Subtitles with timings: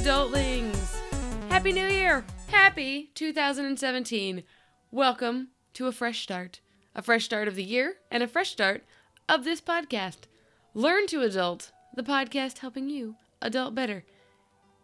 [0.00, 0.96] adultlings!
[1.50, 2.24] Happy New Year!
[2.46, 4.44] Happy 2017!
[4.90, 6.60] Welcome to a fresh start.
[6.94, 8.82] A fresh start of the year and a fresh start
[9.28, 10.20] of this podcast.
[10.72, 14.04] Learn to Adult, the podcast helping you adult better.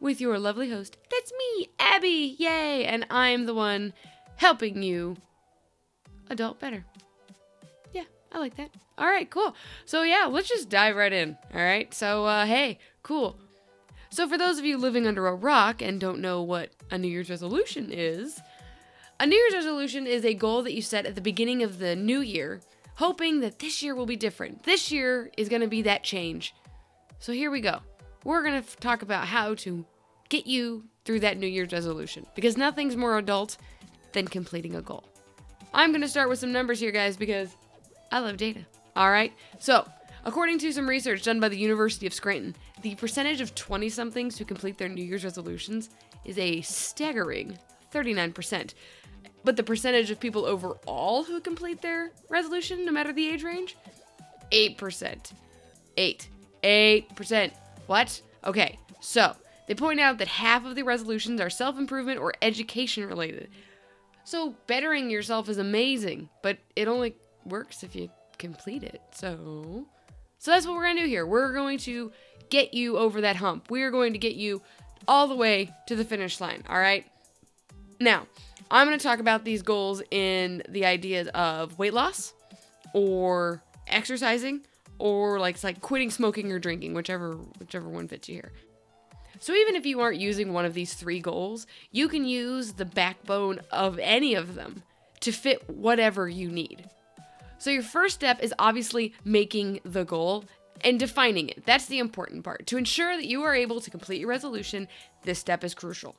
[0.00, 2.36] With your lovely host, that's me, Abby!
[2.38, 2.84] Yay!
[2.84, 3.94] And I'm the one
[4.36, 5.16] helping you
[6.28, 6.84] adult better.
[7.94, 8.68] Yeah, I like that.
[8.98, 9.56] All right, cool.
[9.86, 11.38] So, yeah, let's just dive right in.
[11.54, 13.38] All right, so, uh, hey, cool.
[14.16, 17.06] So, for those of you living under a rock and don't know what a New
[17.06, 18.40] Year's resolution is,
[19.20, 21.94] a New Year's resolution is a goal that you set at the beginning of the
[21.94, 22.62] new year,
[22.94, 24.62] hoping that this year will be different.
[24.62, 26.54] This year is going to be that change.
[27.18, 27.80] So, here we go.
[28.24, 29.84] We're going to talk about how to
[30.30, 33.58] get you through that New Year's resolution because nothing's more adult
[34.12, 35.04] than completing a goal.
[35.74, 37.54] I'm going to start with some numbers here, guys, because
[38.10, 38.64] I love data.
[38.96, 39.34] All right.
[39.58, 39.86] So,
[40.26, 44.36] according to some research done by the University of Scranton, the percentage of 20 somethings
[44.36, 45.88] who complete their New Year's resolutions
[46.24, 47.56] is a staggering
[47.94, 48.74] 39%.
[49.44, 53.76] But the percentage of people overall who complete their resolution, no matter the age range,
[54.50, 55.32] 8%.
[55.96, 56.28] 8.
[56.62, 57.52] 8%.
[57.86, 58.20] What?
[58.44, 59.36] Okay, so
[59.68, 63.48] they point out that half of the resolutions are self improvement or education related.
[64.24, 67.14] So bettering yourself is amazing, but it only
[67.44, 69.00] works if you complete it.
[69.12, 69.86] So
[70.38, 71.26] so that's what we're going to do here.
[71.26, 72.12] We're going to
[72.50, 73.70] get you over that hump.
[73.70, 74.62] We are going to get you
[75.08, 77.04] all the way to the finish line, all right?
[78.00, 78.26] Now,
[78.70, 82.32] I'm going to talk about these goals in the ideas of weight loss
[82.92, 84.62] or exercising
[84.98, 88.52] or like it's like quitting smoking or drinking, whichever whichever one fits you here.
[89.38, 92.86] So even if you aren't using one of these three goals, you can use the
[92.86, 94.82] backbone of any of them
[95.20, 96.88] to fit whatever you need.
[97.58, 100.44] So your first step is obviously making the goal
[100.82, 101.64] and defining it.
[101.64, 102.66] That's the important part.
[102.66, 104.88] To ensure that you are able to complete your resolution,
[105.24, 106.16] this step is crucial.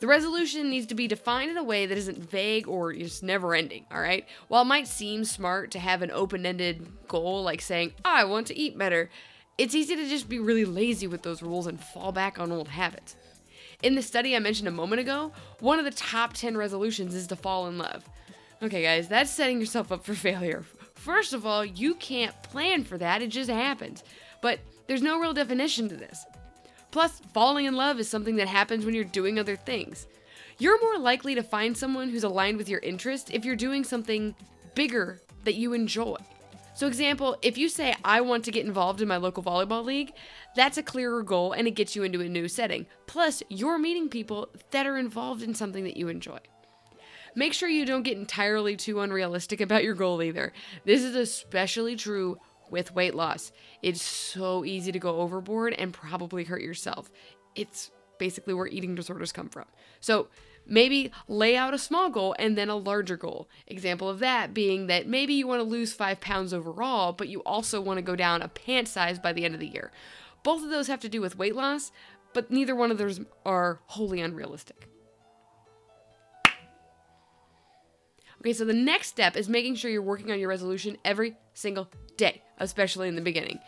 [0.00, 3.54] The resolution needs to be defined in a way that isn't vague or just never
[3.54, 4.26] ending, all right?
[4.46, 8.46] While it might seem smart to have an open ended goal like saying, I want
[8.48, 9.10] to eat better,
[9.56, 12.68] it's easy to just be really lazy with those rules and fall back on old
[12.68, 13.16] habits.
[13.82, 17.26] In the study I mentioned a moment ago, one of the top 10 resolutions is
[17.28, 18.04] to fall in love.
[18.60, 20.64] Okay, guys, that's setting yourself up for failure.
[20.94, 24.02] First of all, you can't plan for that, it just happens.
[24.42, 24.58] But
[24.88, 26.26] there's no real definition to this.
[26.90, 30.08] Plus, falling in love is something that happens when you're doing other things.
[30.58, 34.34] You're more likely to find someone who's aligned with your interest if you're doing something
[34.74, 36.16] bigger that you enjoy.
[36.74, 40.12] So, example, if you say, I want to get involved in my local volleyball league,
[40.56, 42.86] that's a clearer goal and it gets you into a new setting.
[43.06, 46.38] Plus, you're meeting people that are involved in something that you enjoy.
[47.38, 50.52] Make sure you don't get entirely too unrealistic about your goal either.
[50.84, 52.36] This is especially true
[52.68, 53.52] with weight loss.
[53.80, 57.12] It's so easy to go overboard and probably hurt yourself.
[57.54, 59.66] It's basically where eating disorders come from.
[60.00, 60.26] So,
[60.66, 63.48] maybe lay out a small goal and then a larger goal.
[63.68, 67.38] Example of that being that maybe you want to lose five pounds overall, but you
[67.44, 69.92] also want to go down a pant size by the end of the year.
[70.42, 71.92] Both of those have to do with weight loss,
[72.34, 74.88] but neither one of those are wholly unrealistic.
[78.40, 81.88] Okay, so the next step is making sure you're working on your resolution every single
[82.16, 83.58] day, especially in the beginning.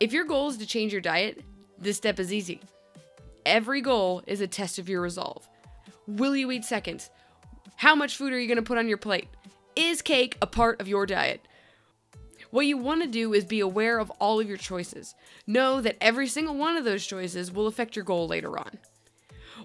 [0.00, 1.42] If your goal is to change your diet,
[1.78, 2.60] this step is easy.
[3.44, 5.48] Every goal is a test of your resolve.
[6.08, 7.10] Will you eat seconds?
[7.76, 9.28] How much food are you going to put on your plate?
[9.76, 11.40] Is cake a part of your diet?
[12.50, 15.14] What you want to do is be aware of all of your choices.
[15.46, 18.78] Know that every single one of those choices will affect your goal later on.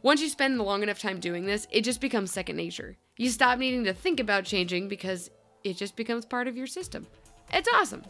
[0.03, 2.97] Once you spend long enough time doing this, it just becomes second nature.
[3.17, 5.29] You stop needing to think about changing because
[5.63, 7.05] it just becomes part of your system.
[7.53, 8.03] It's awesome.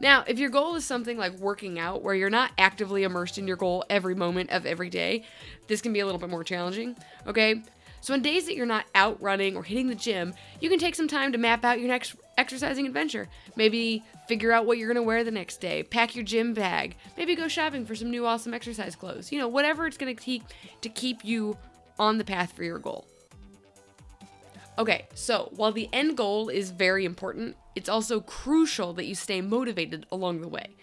[0.00, 3.46] Now, if your goal is something like working out, where you're not actively immersed in
[3.46, 5.24] your goal every moment of every day,
[5.68, 6.96] this can be a little bit more challenging,
[7.26, 7.62] okay?
[8.00, 10.94] So, on days that you're not out running or hitting the gym, you can take
[10.94, 13.28] some time to map out your next exercising adventure.
[13.56, 17.34] Maybe figure out what you're gonna wear the next day, pack your gym bag, maybe
[17.34, 19.30] go shopping for some new awesome exercise clothes.
[19.32, 20.42] You know, whatever it's gonna take
[20.80, 21.56] to keep you
[21.98, 23.06] on the path for your goal.
[24.76, 29.40] Okay, so while the end goal is very important, it's also crucial that you stay
[29.40, 30.74] motivated along the way.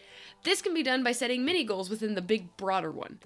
[0.44, 3.20] This can be done by setting mini goals within the big, broader one.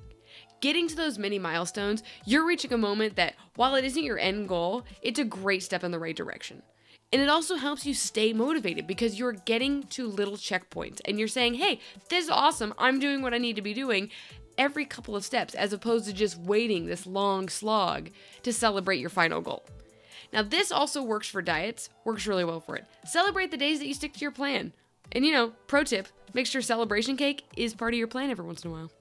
[0.61, 4.47] Getting to those mini milestones, you're reaching a moment that, while it isn't your end
[4.47, 6.63] goal, it's a great step in the right direction.
[7.15, 11.29] And it also helps you stay motivated because you're getting to little checkpoints and you're
[11.29, 11.79] saying, hey,
[12.09, 12.73] this is awesome.
[12.77, 14.09] I'm doing what I need to be doing
[14.57, 18.09] every couple of steps as opposed to just waiting this long slog
[18.43, 19.63] to celebrate your final goal.
[20.33, 22.83] Now, this also works for diets, works really well for it.
[23.05, 24.73] Celebrate the days that you stick to your plan.
[25.13, 28.43] And you know, pro tip make sure celebration cake is part of your plan every
[28.43, 28.91] once in a while.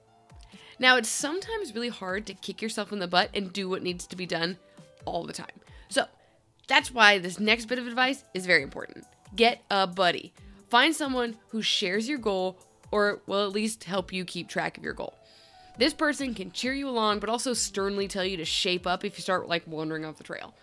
[0.79, 4.07] Now, it's sometimes really hard to kick yourself in the butt and do what needs
[4.07, 4.57] to be done
[5.03, 5.59] all the time.
[5.89, 6.05] So,
[6.67, 9.05] that's why this next bit of advice is very important.
[9.35, 10.33] Get a buddy.
[10.69, 12.57] Find someone who shares your goal
[12.91, 15.13] or will at least help you keep track of your goal.
[15.77, 19.17] This person can cheer you along, but also sternly tell you to shape up if
[19.17, 20.55] you start like wandering off the trail.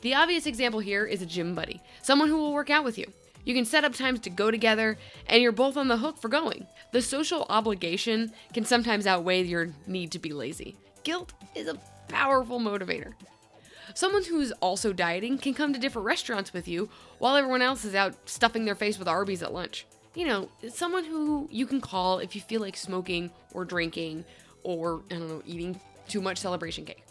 [0.00, 3.12] The obvious example here is a gym buddy, someone who will work out with you.
[3.44, 6.28] You can set up times to go together, and you're both on the hook for
[6.28, 6.66] going.
[6.92, 10.76] The social obligation can sometimes outweigh your need to be lazy.
[11.04, 11.78] Guilt is a
[12.08, 13.12] powerful motivator.
[13.94, 16.88] Someone who's also dieting can come to different restaurants with you
[17.18, 19.86] while everyone else is out stuffing their face with Arby's at lunch.
[20.14, 24.24] You know, someone who you can call if you feel like smoking or drinking
[24.62, 27.04] or, I don't know, eating too much celebration cake.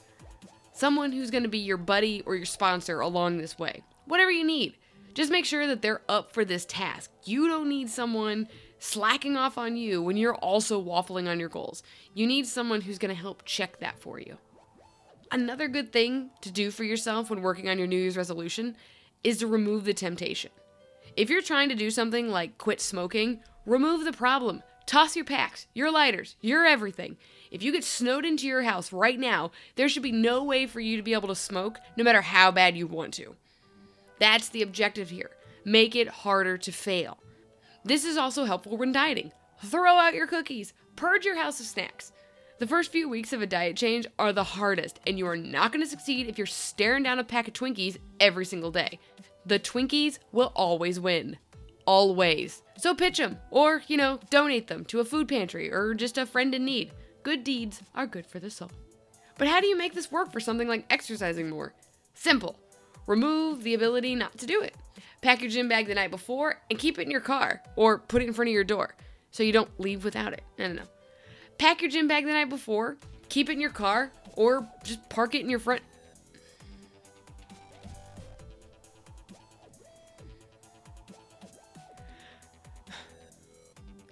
[0.74, 3.84] Someone who's to be your buddy or your sponsor along this way.
[4.06, 4.76] Whatever you need.
[5.14, 7.12] Just make sure that they're up for this task.
[7.24, 8.48] You don't need someone
[8.80, 11.84] slacking off on you when you're also waffling on your goals.
[12.14, 14.38] You need someone who's going to help check that for you.
[15.32, 18.76] Another good thing to do for yourself when working on your New Year's resolution
[19.24, 20.50] is to remove the temptation.
[21.16, 24.64] If you're trying to do something like quit smoking, remove the problem.
[24.88, 27.16] Toss your packs, your lighters, your everything.
[27.52, 30.80] If you get snowed into your house right now, there should be no way for
[30.80, 33.36] you to be able to smoke no matter how bad you want to.
[34.18, 35.30] That's the objective here.
[35.64, 37.20] Make it harder to fail.
[37.86, 39.32] This is also helpful when dieting.
[39.64, 42.12] Throw out your cookies, purge your house of snacks.
[42.60, 45.72] The first few weeks of a diet change are the hardest, and you are not
[45.72, 49.00] going to succeed if you're staring down a pack of Twinkies every single day.
[49.46, 51.38] The Twinkies will always win.
[51.86, 52.62] Always.
[52.76, 56.26] So pitch them, or, you know, donate them to a food pantry or just a
[56.26, 56.92] friend in need.
[57.24, 58.72] Good deeds are good for the soul.
[59.38, 61.74] But how do you make this work for something like exercising more?
[62.14, 62.60] Simple.
[63.08, 64.76] Remove the ability not to do it.
[65.22, 68.22] Pack your gym bag the night before and keep it in your car or put
[68.22, 68.98] it in front of your door
[69.32, 70.44] so you don't leave without it.
[70.58, 70.84] I don't know.
[71.60, 72.96] Pack your gym bag the night before,
[73.28, 75.82] keep it in your car, or just park it in your front.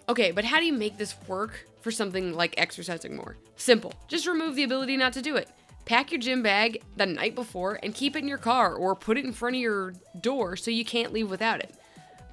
[0.10, 3.38] Okay, but how do you make this work for something like exercising more?
[3.56, 3.94] Simple.
[4.10, 5.50] Just remove the ability not to do it.
[5.86, 9.18] Pack your gym bag the night before and keep it in your car or put
[9.18, 11.77] it in front of your door so you can't leave without it.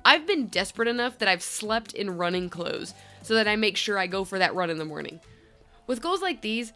[0.04, 3.98] I've been desperate enough that I've slept in running clothes so that I make sure
[3.98, 5.20] I go for that run in the morning.
[5.86, 6.72] With goals like these,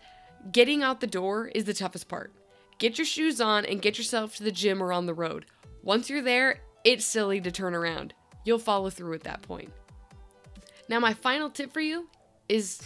[0.53, 2.33] getting out the door is the toughest part.
[2.79, 5.47] Get your shoes on and get yourself to the gym or on the road.
[5.83, 8.15] Once you're there, it's silly to turn around.
[8.45, 9.73] You'll follow through at that point.
[10.89, 12.09] Now, my final tip for you
[12.49, 12.81] is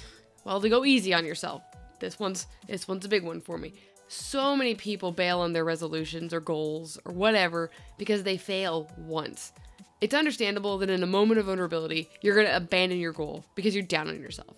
[0.45, 1.63] well, to go easy on yourself.
[2.01, 3.75] This one's this one's a big one for me.
[4.09, 9.53] So many people bail on their resolutions or goals or whatever because they fail once.
[10.03, 13.73] It's understandable that in a moment of vulnerability, you're going to abandon your goal because
[13.73, 14.57] you're down on yourself.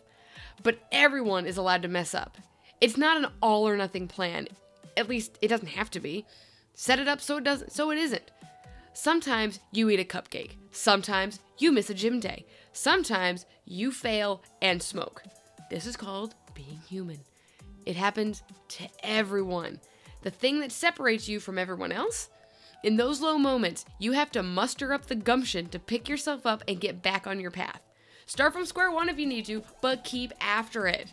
[0.63, 2.39] But everyone is allowed to mess up.
[2.81, 4.49] It's not an all or nothing plan.
[4.97, 6.25] At least it doesn't have to be.
[6.73, 8.31] Set it up so it doesn't so it isn't.
[8.95, 10.53] Sometimes you eat a cupcake.
[10.71, 12.47] Sometimes you miss a gym day.
[12.73, 15.25] Sometimes you fail and smoke.
[15.69, 17.21] This is called being human.
[17.85, 19.79] It happens to everyone.
[20.23, 22.31] The thing that separates you from everyone else
[22.85, 26.63] in those low moments, you have to muster up the gumption to pick yourself up
[26.69, 27.81] and get back on your path.
[28.27, 31.11] Start from square one if you need to, but keep after it.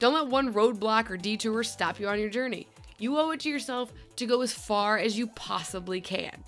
[0.00, 2.66] Don't let one roadblock or detour stop you on your journey.
[2.98, 6.42] You owe it to yourself to go as far as you possibly can.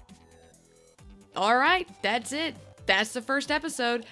[1.36, 2.56] All right, that's it.
[2.84, 4.06] That's the first episode.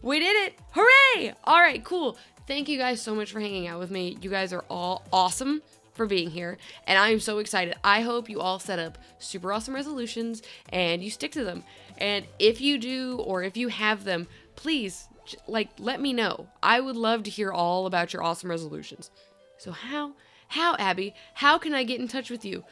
[0.00, 0.58] We did it!
[0.72, 1.34] Hooray!
[1.44, 2.16] All right, cool.
[2.46, 4.16] Thank you guys so much for hanging out with me.
[4.22, 5.60] You guys are all awesome
[5.98, 7.74] for being here, and I am so excited.
[7.84, 10.40] I hope you all set up super awesome resolutions
[10.70, 11.64] and you stick to them.
[11.98, 15.08] And if you do, or if you have them, please,
[15.46, 16.48] like, let me know.
[16.62, 19.10] I would love to hear all about your awesome resolutions.
[19.58, 20.12] So, how,
[20.46, 22.64] how, Abby, how can I get in touch with you?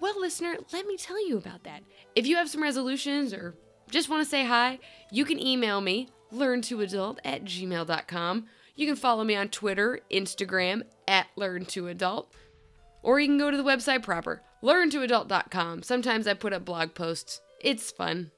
[0.00, 1.82] Well, listener, let me tell you about that.
[2.14, 3.54] If you have some resolutions or
[3.90, 8.46] just want to say hi, you can email me, learntoadult at gmail.com.
[8.76, 12.26] You can follow me on Twitter, Instagram, at learntoadult.
[13.08, 15.82] Or you can go to the website proper, learntoadult.com.
[15.82, 17.40] Sometimes I put up blog posts.
[17.58, 18.32] It's fun.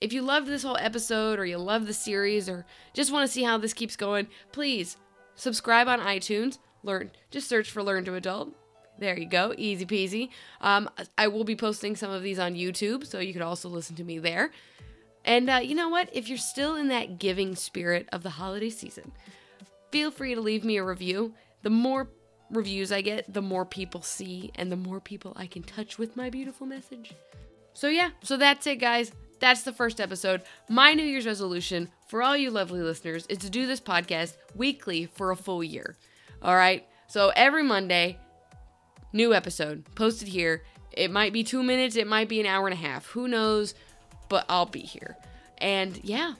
[0.00, 2.64] If you loved this whole episode or you love the series or
[2.94, 4.98] just want to see how this keeps going, please
[5.34, 6.58] subscribe on iTunes.
[6.84, 8.54] Learn just search for Learn to Adult.
[9.00, 10.28] There you go, easy peasy.
[10.60, 10.88] Um,
[11.18, 14.04] I will be posting some of these on YouTube, so you could also listen to
[14.04, 14.52] me there.
[15.24, 16.08] And uh, you know what?
[16.12, 19.10] If you're still in that giving spirit of the holiday season,
[19.90, 21.34] feel free to leave me a review.
[21.64, 22.08] The more
[22.50, 26.16] reviews I get, the more people see and the more people I can touch with
[26.16, 27.12] my beautiful message.
[27.74, 29.12] So, yeah, so that's it, guys.
[29.40, 30.42] That's the first episode.
[30.68, 35.06] My New Year's resolution for all you lovely listeners is to do this podcast weekly
[35.06, 35.96] for a full year.
[36.42, 36.86] All right.
[37.06, 38.18] So every Monday,
[39.12, 40.62] new episode posted here.
[40.92, 43.06] It might be two minutes, it might be an hour and a half.
[43.06, 43.74] Who knows?
[44.28, 45.16] But I'll be here.
[45.58, 46.34] And yeah,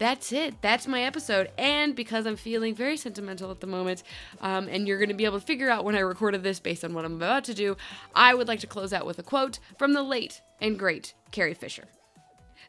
[0.00, 0.54] that's it.
[0.62, 1.50] That's my episode.
[1.58, 4.02] And because I'm feeling very sentimental at the moment,
[4.40, 6.84] um, and you're going to be able to figure out when I recorded this based
[6.84, 7.76] on what I'm about to do,
[8.14, 11.54] I would like to close out with a quote from the late and great Carrie
[11.54, 11.84] Fisher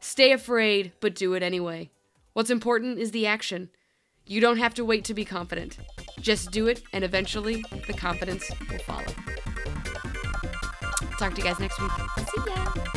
[0.02, 1.90] Stay afraid, but do it anyway.
[2.34, 3.70] What's important is the action.
[4.26, 5.78] You don't have to wait to be confident.
[6.20, 9.06] Just do it, and eventually the confidence will follow.
[11.18, 11.92] Talk to you guys next week.
[12.18, 12.91] See ya.